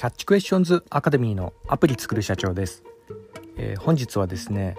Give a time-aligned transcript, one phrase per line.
[0.00, 2.82] キャッチクエスチョンズアカデミーのアプリ作る社長です、
[3.58, 4.78] えー、本日はですね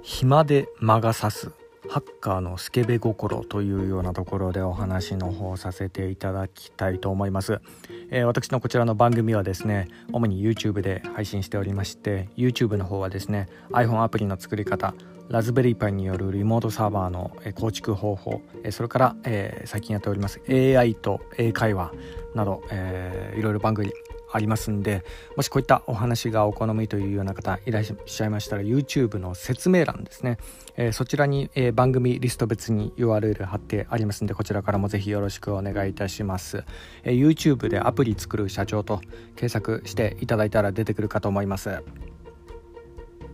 [0.00, 1.52] 暇で魔が差す
[1.90, 7.60] ハッカーのスケベ心というようなところでお話の方させていただきたいと思います、
[8.08, 14.94] えー、私のこちらの番組はですね主に YouTube で配信しておりまして YouTube の方はですね iPhone アプリの作り方
[15.28, 18.40] ラズベリーパイによるリモートサーバーの構築方法
[18.70, 21.92] それから、えー、最近やっております AI と英会話
[22.34, 23.92] など、えー、いろいろ番組
[24.34, 25.04] ありますんで
[25.36, 30.38] もしこういったお話がお好みというような方いらっしゃいましたら YouTube の説明欄ですね、
[30.76, 36.64] えー、そちらに、えー、番組リスト別に URL 貼ってありますんでこちらからもぜひよろしくお願いいたします、
[37.04, 39.00] えー、YouTube でアプリ作る社長と
[39.36, 41.82] 検索していただいたら出てくるかと思います。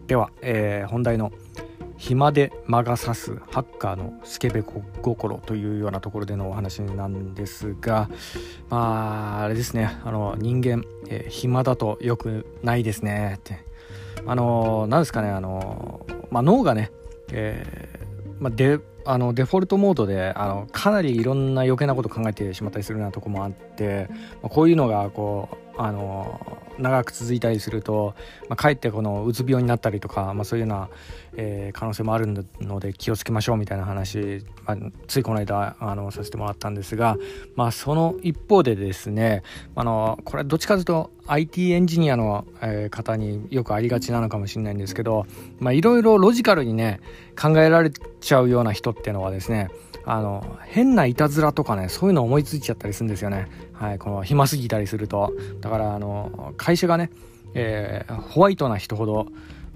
[0.06, 1.30] では、え本題の
[2.00, 8.08] 暇で魔が差すハッカーのスケベ心というようなところでのお話なんですが
[8.70, 9.98] まああれですね。
[10.02, 13.34] あの人間、えー、暇だとよくないですね。
[13.36, 13.58] って。
[14.24, 15.28] あのなんですかね。
[15.28, 16.90] あの、まあ、脳がね、
[17.32, 24.08] えーまあ、であのデフォルトモードであのかなりいろんな余計なこと考えてしまったりするようなとこもあって、
[24.42, 28.14] まあ、こういうのがこうあの長く続いたりすると、
[28.48, 30.88] まあ、かえってこのうつ病になったりとか、まあ、そういうような、
[31.36, 32.26] えー、可能性もある
[32.60, 37.16] ので気をつけましょうみたいな話、まあ、ついこの間あのさせてもらったんですが、
[37.56, 39.42] まあ、その一方でですね
[39.74, 45.26] あのこれどっちかというと IT エンジニアの、えー、方によくありがちなのかもしれないんですけど
[45.60, 47.00] いろいろロジカルにね
[47.40, 49.68] 考えられちゃうような人っていうのはですね
[50.04, 55.32] あの変ないたずらとかねそういうの思いついちゃったりするんですよね、はい、この暇すぎたりすると。
[55.60, 57.10] だからあの会社がね、
[57.54, 59.26] えー、ホワイトな人ほど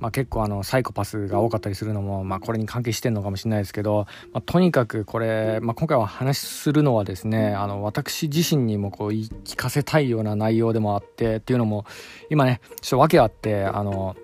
[0.05, 11.87] まあ、結構あのサイコパスが多かったりするのも、まあ、これに関係してるのかもしれないですけど、まあ、とにかくこれ、まあ、今回は話するのはですねあの私自身にもこう言い聞かせたいような内容でもあってっていうのも
[12.29, 14.15] 今ねちょっと訳あってあの、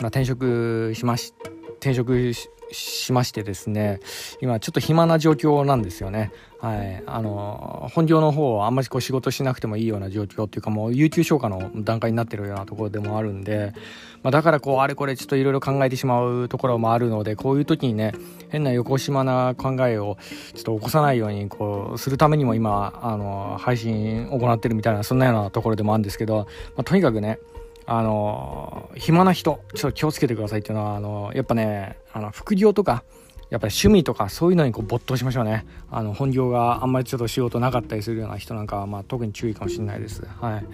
[0.00, 1.32] まあ、転職しまし
[1.78, 4.00] 転職しましてですね
[4.40, 6.32] 今ちょっと暇な状況なんですよね。
[6.64, 7.02] はい。
[7.04, 13.74] あの本業の方はあんまりこう仕事しなくてもいいような状況っていうかもう有給消化の段階になってるようなところでもあるんで、
[14.22, 18.14] まあ、だからこうあれこれちょっといろいろ考えてしまうところもあるのでこういう時にね
[18.48, 20.16] 変な横島な考えを
[20.54, 27.40] ちょっと起こさないようにこうするためにも今あの配信行ってるみたいなそんなようなところでもあるんですけど、まあ、とにかくね
[27.84, 33.04] あの暇な人ちょっと気をつけてくださいっていうのはあのやっぱねあの副業とか
[33.50, 35.66] やっぱり趣味とかそういうのにこう没頭しましょうね。
[35.90, 40.26] あの本業があんまりちょっと仕事なかったりするような人なんかは、まあ、特に注意かもしれないです。
[40.40, 40.66] はい。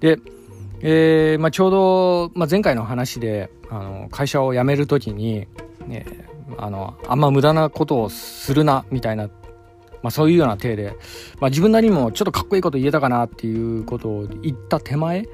[0.00, 0.18] で、
[0.80, 5.46] えーまあ、ちょうど、まあ、前回の話であの会社を辞める時に、
[5.86, 6.06] ね、
[6.58, 9.28] あのあんま無駄なことをするなみたいな
[10.02, 10.96] まあ、そういうような体で、
[11.40, 15.26] まあ、自分なりにもちょっとかっこいいこと言えたかなっていうことを言った手前、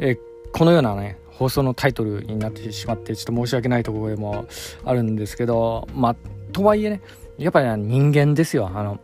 [0.00, 0.18] えー、
[0.52, 4.46] このようなね放送のタイトルになってしまってちょっと申し訳ないところでも
[4.84, 6.16] あるんですけどまあ
[6.52, 7.00] とはいえね
[7.38, 8.70] やっぱり、ね、人間ですよ。
[8.72, 9.00] あの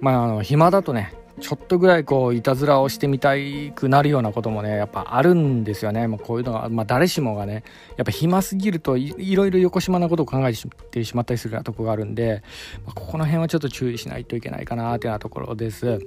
[0.00, 3.32] まああの暇だとねちょっとぐらいこういたずらをしてみた
[3.74, 7.64] くなるようなこともねやっぱあるんですよね、まあ、こういうのが、まあ、誰しもがね
[7.96, 10.52] やっぱ暇すぎるといろいろ横島なことを考え
[10.90, 12.42] てしまったりするようなとこがあるんで、
[12.84, 15.98] まあ、ここの辺はちょっと注意しないといけないかなというようなところです。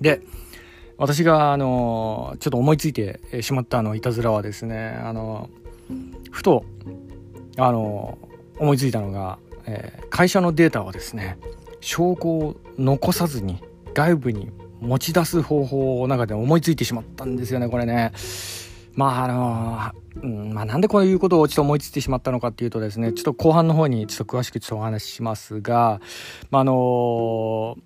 [0.00, 0.20] で
[0.98, 5.48] 私が、あの、ちょっと思いついてしまったあの、いたずらはですね、あの、
[6.30, 6.64] ふと、
[7.56, 8.18] あの、
[8.58, 11.38] 思いついたのが、えー、会社のデータをですね、
[11.80, 13.62] 証拠を残さずに
[13.94, 14.50] 外部に
[14.80, 18.12] 持ち出す方法を中で思いついてしまったんですよね、これね。
[18.94, 19.92] まああの
[20.22, 26.00] うん、まあなんでこういうことをちょっと思いついてしまったのかっていうとですね、ちょっと後半の方にちょっと詳しくちょっとお話ししますが、
[26.50, 27.76] まあ、あの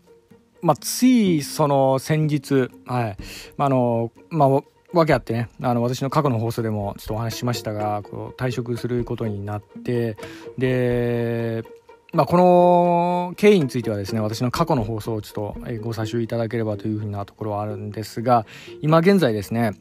[0.63, 3.17] まあ、ついその先日、はい、
[3.57, 4.49] まあ、の、まあ、
[4.93, 10.17] わけあってねあの私の過去の放送でもちょっとお話ししましたがこう退職することになって
[10.59, 11.65] で、
[12.13, 18.47] まあ、この経緯についてはですね私の過去の放送をちょっとご査集いただければというふうなところはあるんですが
[18.83, 19.73] 今現在ですね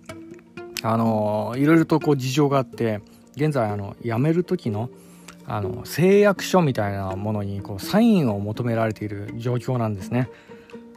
[0.81, 3.01] あのいろいろとこう事情があって
[3.35, 4.89] 現在あの辞める時の
[5.45, 10.29] あの誓約書みたいなものにこうサインを求められている状況なんですね。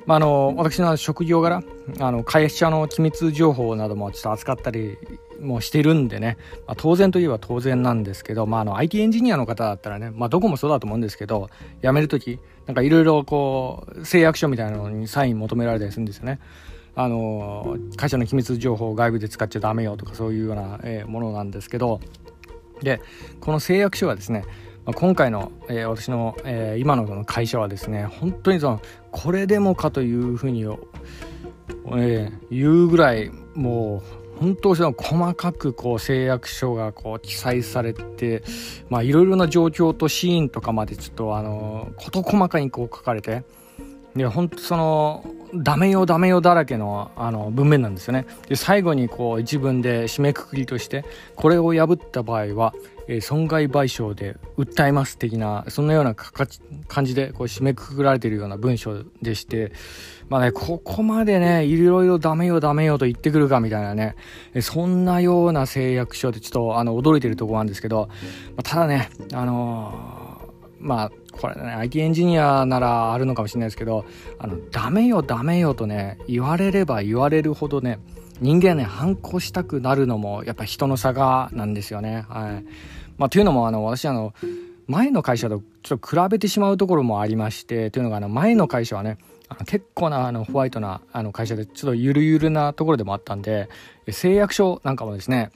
[0.07, 1.63] まあ、あの私の職業柄
[2.01, 4.99] あの会社の機密情報などもちょっと扱ったり
[5.41, 6.37] もしてるんでね、
[6.67, 11.49] まあ、当然といえば当然なんですけど、まあ、あの IT エンジニアの方だったらね、まあ、どこもそうだと思うんですけど
[11.83, 16.41] 辞める時なんかいろいろこう誓約書みたいなのにサイン求められたりするんですよね。
[16.97, 22.01] あの会社の機密情報を外部で使っちゃダメよとかそういうような、ものなんですけど
[22.83, 23.01] で
[23.41, 24.45] この誓約書はですね
[24.85, 38.43] まあ、今回の、えー、私の、えー、今のの会社はですね本当にそのこれでもかというふうに、えー、言うぐらいもう本当その細かくこう誓約書がこう記載されて
[38.91, 43.45] いろいろな状況とシーンとかまでちょっとあの事細かにこう書かれて
[44.17, 45.25] で本当その
[45.55, 48.27] ダメよダメよだらけのあの文面なんですよね。
[48.49, 51.05] で最後にこう一文で締めくくりとして
[51.37, 52.75] これを破った場合は、
[53.09, 59.73] えー、損害賠償で訴えます的なそんなような感じでこう締めくくられているような文章でして
[60.29, 64.17] まあねここまでねいろいろダメよダメよと言ってくるかみたいなね
[64.61, 68.09] そんなような誓約書でちょっとあの驚いてるとこなんですけど、
[68.51, 70.24] まあ、ただねあのー
[70.85, 74.05] まあこれね IT エンジニアならあるのかもしれないですけど
[74.39, 77.99] あのダメよダメよとね言われれば言われるほどね
[78.41, 82.27] 人間ね反抗したくなるのもやっぱ人の差がなんですよね。
[82.29, 82.65] はい
[83.17, 84.35] まあ、というのもあの私あの
[84.87, 89.19] 前の会社とちょっと比べてしまうところもありましてというのがあの前の会社はね
[89.67, 93.69] 結構なあのホワイトなあの会社でちょっとゆるゆるなところでもあったんで
[94.11, 95.51] 誓約書なんかもですね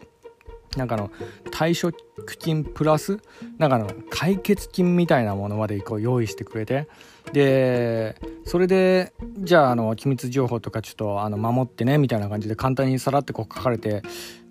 [0.76, 1.10] なんかの
[1.50, 1.96] 退職
[2.38, 3.18] 金プラス
[3.58, 6.88] なんかの解決金みたいなものまでこう用意してくれて
[7.32, 14.02] でそれでじゃああの機密情報とかちょっとあの守ってねみたいな感じで簡単にさらってこう書かれて、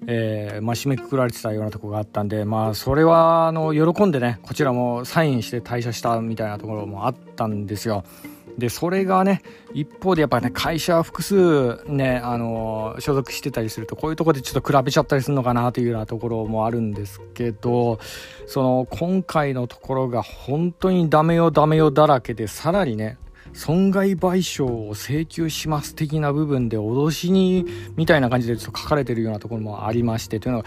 [0.07, 8.03] えー、まあ、締めくくられてたようなとこがあったんでまあそれはあの喜んでねこちらもサインして退社したみたいなところもあったんですよ。
[8.57, 9.43] でそれがね
[9.73, 17.99] 一方でやっぱね会社複数ねあの所属してたりするとこういうとこでちょっと比べちゃったりするのかなというようなところもあるんですけど
[18.47, 23.17] その今回のところが本当にダメよダメよだらけでさらにね
[23.57, 27.65] 損害賠償を請求します的な部分で脅しに
[27.95, 30.65] みたいな感じでちょっと書かれてるようなところもありましてというのは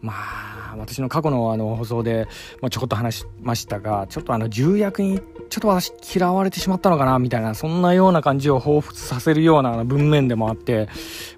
[0.00, 2.26] まあ私の過去のあの放送で、
[2.60, 10.88] まあ、ちょこっと話しましたがちょっとあの重役にちょっと私嫌われてしまったのかなみたいなそんなような感じを彷彿させるような文面でもあって、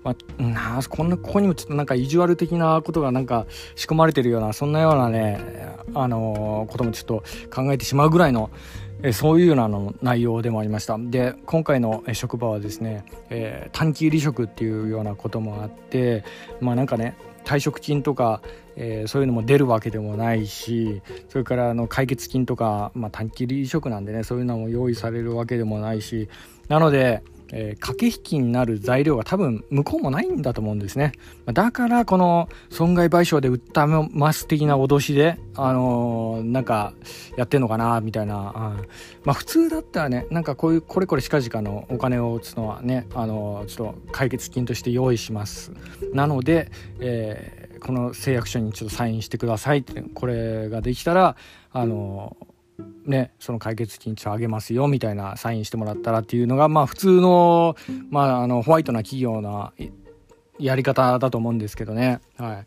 [0.05, 7.25] まあ、なこんなここにもちょっとなんか意地悪的なことがなんか仕込まれてるようなそんなようなねあの、こともちょっと
[7.55, 8.51] 考えてしまうぐらいの
[9.07, 10.97] えそういうようなの内容でもありました。
[10.99, 16.25] で今回の職場はですね、えー、短期離職っていうようなこともあって
[16.63, 17.15] まあなんかね
[17.45, 18.41] 退職金とか、
[18.77, 26.31] えー、そういうのも出るわけでもないしそれからあの解決金とか、まあ、短期離職なんでねそういうのも用意されるわけでもないし
[26.69, 27.23] なので
[27.57, 31.13] えー、駆け引きになる材料が多分向こうもないんだと思うんですね。
[31.47, 36.93] だからこの損害賠償で訴えます的な脅しで、あのー、なんか
[37.37, 38.43] やってんのかなみたいな、うん、
[39.25, 45.71] まあ普通だったらね、なんかこういうこれこれ近々のお金を打つのはね、あのー、ちょっと解決金として用意します。
[46.13, 51.37] なので、えー、この誓約書にちょっとサインしてくださいって、これができたら、
[51.73, 52.54] あのー
[53.07, 57.77] ね、その解決金あげますよみたいなサインしてもらったらっていうのが、まあ普通の、
[58.11, 59.73] まああの、ホワイトな企業な
[60.59, 62.21] やり方だと思うんですけどね。
[62.37, 62.67] はい。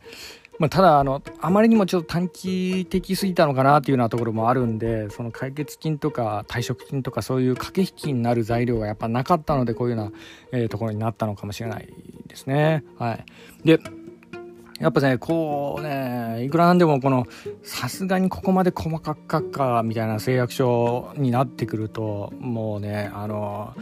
[0.60, 10.12] まあ、ただ、あの、あまりにもちょっと短期的すぎたのかなっていうようなところもあるんで、その解決金とか退職金とかそういう駆け引きになる材料がやっぱなかったので、こういうような、
[10.52, 11.88] えー、ところになったのかもしれない
[12.28, 12.84] ですね。
[12.98, 13.26] はい。
[13.66, 13.80] で、
[14.80, 17.26] やっぱね、こうね、いくらなんでもこの、
[17.64, 23.74] さすがにここまで細かく書くか、みたいな誓約書になってくると、もうね、あの、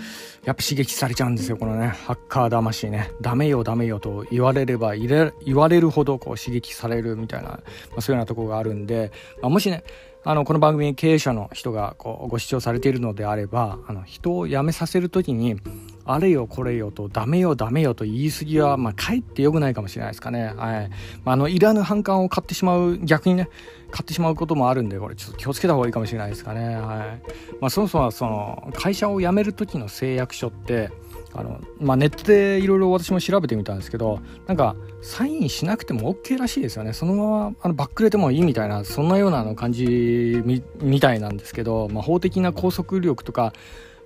[0.45, 3.11] やっぱ刺激されちゃうんですよ、このね、ハッカー魂ね。
[3.19, 7.61] ダメよ、ダメよと言われれば、言われるほどこう刺激されるみたいな、ま
[7.97, 9.11] あ、そういうようなところがあるんで、
[9.42, 9.83] まあ、もしね、
[10.28, 15.56] あの、この番組経営者の人がこうご視聴されているのであれば、あの、人を辞めさせるときに、
[16.04, 20.45] あれよこれよとダメよダメよと言い過ぎは、まあ、かえって良くないかもしれないですかね。
[20.45, 20.90] はい。
[21.23, 23.49] まあ、あの、いらぬ反感を買ってしまう、逆にね、
[23.92, 26.75] 買ってしまうこともあるんで、これちょっと気をつけた方がいいかもしれないですかね。
[26.75, 27.31] はい。
[27.61, 30.92] まあ、そもそもその、会社を辞める時の誓約書って、
[31.33, 36.94] あの、まあ、ネットでいろいろ私も調べてみたんですけど、なんか、サインしなくても OK らしいですよね。
[36.94, 43.54] そのまま、あの、バックれてもいいみたいな、そんなような感じみ、みたいなんですけど、まあ、法的な拘束力とか、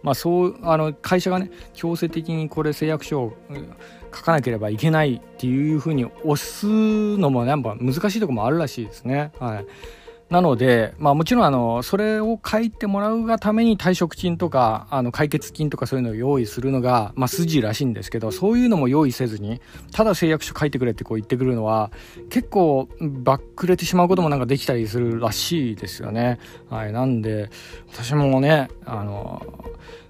[0.02, 3.34] まあ、そうあの会社がね強制的にこれ誓約書を
[4.16, 6.66] 書かなければいけないっていうふうに押す
[7.18, 9.32] のもやっぱ難しいとこもあるらしいですね。
[9.40, 9.66] はい、
[10.30, 19.60] なので、まあもちろんあの、それを書いてもらうがために退職金とか、あの、解決金とかそういうのを用意するのが、まあ筋らしいんですけど、そういうのも用意せずに、
[19.92, 21.92] ただ誓約書書いてくれってこう言ってくるのは、
[22.30, 26.40] 結構バックれてしまうこともなんかできたりするらしいですよね。
[26.70, 26.94] はい。
[26.94, 27.50] なんで、
[27.92, 29.42] 私もね、あの、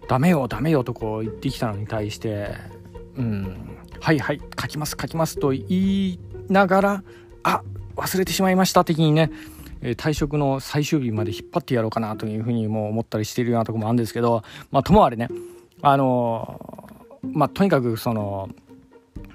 [0.09, 2.55] ダメよ、ダメよとこう言ってきたのに対して、
[3.15, 7.03] うん、はいはい、書きます、書きますと言いながら、
[7.43, 7.61] あ、
[7.95, 9.29] 忘れてしまいました的にね、
[9.81, 15.29] え退職の最終日まで引っ張ってやろうかなというふうにも思ったりしているようなところもあるんですけど、まあ、ともあれね、
[15.81, 16.89] あの
[17.23, 18.49] まあ、とにかくその、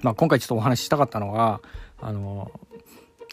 [0.02, 1.60] まあ、今回ちょっとお話ししたかったのが
[2.00, 2.50] あの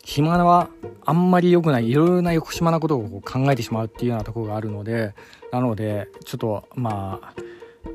[0.04, 0.70] 暇は
[1.06, 5.14] あんまり良くないいろいろな横島なことを考えてしまうっていうようなところがあるので
[5.52, 7.34] なのでちょっとまあ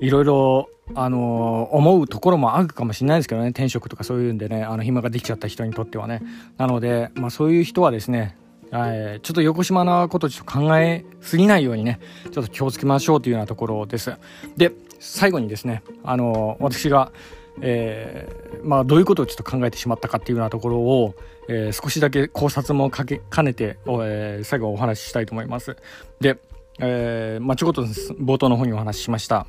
[0.01, 6.23] いろいろあの思うところもあるかもしれないですけどね転職とかそういうんでねあの暇ができちゃった人にとってはね。
[6.59, 8.37] なので、まあ、そういう人はですね
[8.73, 12.01] えちょっと横島なことちょっと考えすぎないようにね
[12.33, 14.13] ちょっと気をつけましょうというようなところです。
[14.57, 17.13] で最後にですねあの私が
[17.61, 21.15] えー、まあ、どういうことをちょっと考えてしまったかっていうようなところを、
[21.49, 25.77] えー、少しだけ考察もかけ兼ねて、え、最後お話ししたいと思います。
[26.21, 26.39] で、
[26.81, 29.47] えまあ、ちょこっと冒頭の方にお話ししました。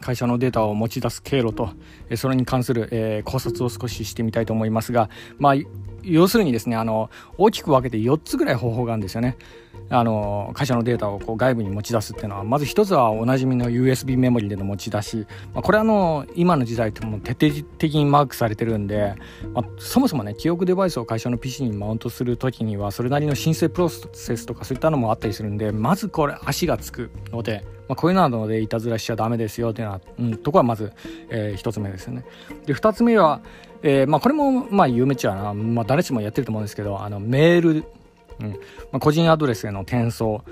[0.00, 1.70] 会社のデータを持ち出す経路と、
[2.16, 5.54] それに関する、え考察を少ししてみたいと思いますが、まあ、
[6.04, 9.36] 要するにですねあの大きく分けて4つぐらい方法があるんですよね。
[9.90, 19.14] あの会社のデータをこう外部に持ち出すっていうのはまず一つはおなじみの USB メモリでの持ち出し、まあ、これはの今の時代ってもう徹底的にマークされてるんで、
[19.52, 30.92] まあ、そもそもね記憶デバイスを会社の PC にマウントする時にはそれなりの申請プロセスとかそういったのもあったりするんでまずこれ足がつくので、まあ、こういうのなのでいたずらしちゃダメですよっていうのは、うん、とこはまず、
[31.28, 32.24] えー、1つ目ですよね。
[32.66, 33.42] で2つ目は、
[33.82, 37.84] えーまあ、これもまあ有名っちゃな、まあ、誰しもやってると思うんですけどあのメール
[38.40, 38.50] うん。
[38.50, 38.56] ま
[38.94, 40.44] あ、個人アドレスへの転送、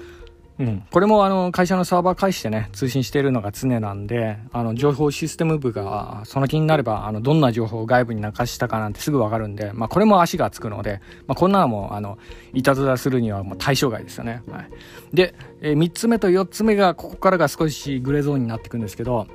[0.59, 12.19] うん、これもあの会社のサーバー介してね通信しているのが常なんであの情報システム部がその気になればあのどんな情報を外部に流したかなんてすぐ分かるんで、まあ、これも足がつくので、まあ、こんなのもあの
[12.53, 14.71] いたずらするにはもう対象外ですよね、はい、
[15.13, 19.27] で、えー、3つ目と4つ目がここからが少しグレーゾーンになっていくんですけど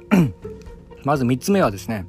[1.04, 2.06] まず3つ目はですね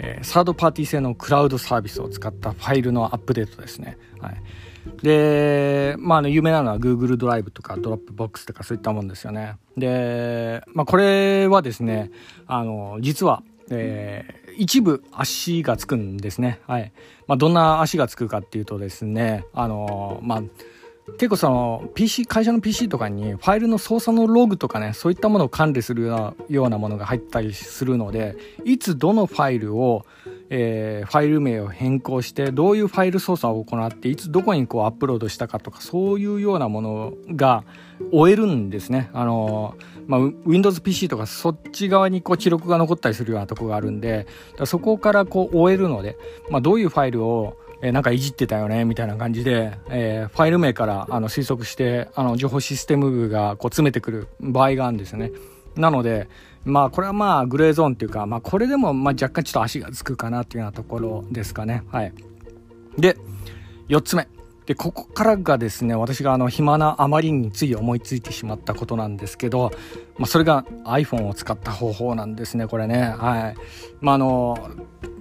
[0.00, 3.98] えー、サードパーティー製のクラウドサービスを使ったファイルのアップデートですね。
[4.20, 4.40] はい、
[5.02, 9.56] で、まあ、あの有名なのは Google ドライブとかドロップボックスとかそういったもんですよね。
[9.76, 12.10] で、まあ、これはですね、
[12.46, 16.60] あの、実は、えー、一部足がつくんですね。
[16.66, 16.92] はい。
[17.26, 20.42] まあ、どんな足がつくかっていうとですね、あの、まあ、
[21.16, 30.04] 結構その PC 会社の PC とかにファイルの操作のログとかねそういったものを管理するようなものが入ったりするのでいつどのファイルを、
[30.50, 37.64] えー、ファイル名を変更してどういうファイル操作を行っていつどこにこうアップロードしたかとかそういうようなものが
[38.12, 39.76] 終えるんですねあの
[40.06, 44.26] まあ、Windows PC とかそっち側にこう記録が残ったりするようなとこがあるんで
[44.64, 46.16] そこからこう終えるので、
[46.48, 55.30] まあ、どういうファイルをえー、なんかいじってたよねみたいな感じで、えー、ファイル名からあの推測してあの情報システム部がこう詰めてくる場合があるんですよね。
[55.76, 56.28] なので、
[56.64, 61.82] まあこれはまあグレーゾーンっていうか、まあこれでもまあ若干ちょっと足がつくかなっていうようなところですかね。
[61.90, 62.12] はい。
[62.98, 63.16] で、
[63.88, 64.28] 4つ目。
[64.66, 69.72] で、ここからがですね、私があの暇なあまりについ思いついてしまったことなんですけど、
[70.18, 73.14] まあそれが iPhone を使った方法なんですね、これね。
[73.16, 73.54] はい。
[74.00, 74.70] まああの、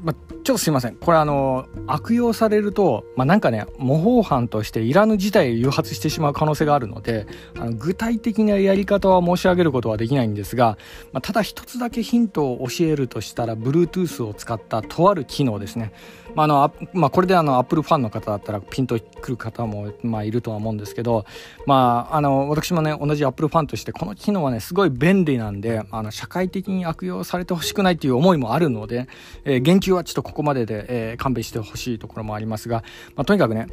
[0.03, 0.95] まあ、ちょっとすいません。
[0.95, 7.27] これあの、悪用されると、まあ、なんかね、模倣犯としていらぬ事態を誘発してしまう可能性があるので、
[7.57, 10.77] あの具体的なやり方は申し上げることはできないんですが、
[11.11, 15.91] まあ、ただ一つだけヒントを教えるとしたら、Bluetooth を使ったとある機能ですね。
[16.35, 21.25] まああのまあ、これであの Apple ファンの方だったらピンとくる方も、まあ、いるとは思うんですけど、
[21.65, 29.07] まあ、あの私もね同じ Apple ファンとしてこの機能はねすごい便利なんであの社会的に悪用されてほしくないという思いもあるので、
[29.45, 32.83] えー、言及はちょっとここまでで、えー、勘弁してほしいところもありますが、
[33.15, 33.67] まあ、とにかくね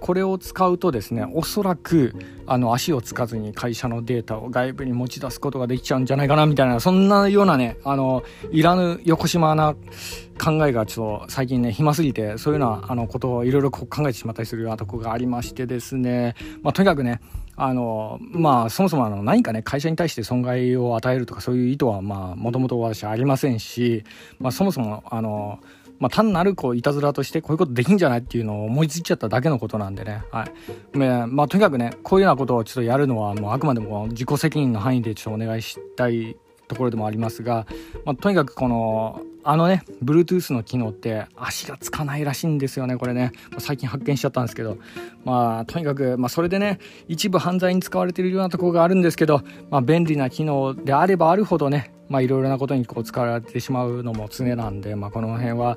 [0.00, 2.12] これを使うとですねおそらく
[2.46, 9.76] あの足をつかずに会社のデータを外部に持ち出すことができちゃうんじゃないかなみたいなそんなようなねあのいらぬ横島な
[10.42, 17.20] 考えがちょっと最近ね暇すぎてそういうようなあのことをいろいろ考えてしまったりするようなとこがありましてですね、まあ、とにかくね
[17.56, 24.04] あのまあそもそもあの何かね会社に対して損害を与えるとかそういう意図はまあもともと私ありませんし、
[24.38, 25.58] まあ、そもそもあの
[25.98, 30.98] まあ、単なるこういたずらとしてこういうことできんじゃないっていうのを思いついちゃっただけのことなんでね、はい。
[30.98, 36.36] まあ、とにかくねこういうようなことをちょっとやるのはもうあくまでも自己責任の範囲でちょっとお願いしたい
[36.68, 37.66] ところでもありますが、
[38.04, 43.30] まあ、とにかくこのあのね Bluetooth の機能って足がつかないらしいんですよねこれね。
[43.58, 44.76] 最近発見しちゃったんですけど。
[45.24, 55.76] まあとにかく、まあ、それでね一部犯罪に使われているようなところがあるんですけど、まあ、便利な機能であればあるほどねまあいろいろなことにこう使われてしまうのも常なんで、まあ、この辺は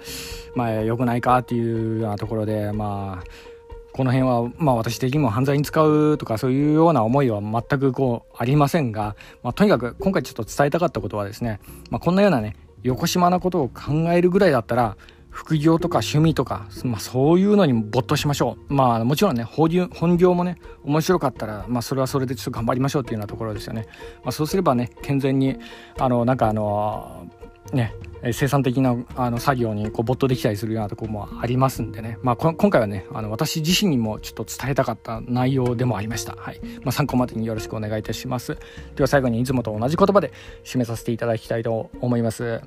[0.55, 3.48] まあ良くないかっていうようなところでまあ
[3.93, 14.95] この辺は、まあ、私的にも犯罪に使うとかそういうような思いは全くこうありませんが、まあ、とにかく今回ちょっと伝えたかったことはですね、まあ、こんなようなね横島なことを考えるぐらいだったら
[15.29, 18.73] 副業とか趣味とか、まあ、そういうのに没頭しましょう。
[18.73, 23.85] まあもちろんね本業本業もね面白かったら、まあ、それはそれでちょっと頑張りましょうっていうようなところですよね。
[24.23, 25.57] まあ、そうすればね健全に
[25.97, 27.27] あのなんかあの
[27.73, 27.93] ね
[28.33, 36.59] 生産的なあの作業にこう没頭できたりするようなとこもありますんでね、まあ、今回はねあの私自身にもちょっと伝えたかった内容でもありました、はい。
[36.83, 38.57] まあ、参考までによろしくお願いいたします。
[38.95, 40.33] では最後にいつもと同じ言葉で
[40.65, 42.61] 締めさせていただきたいと思います。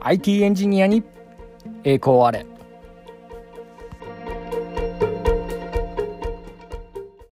[0.00, 1.04] IT エンジニアに
[1.84, 2.46] 栄光あれ。